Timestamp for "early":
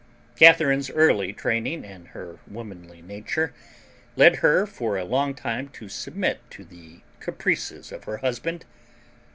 0.89-1.31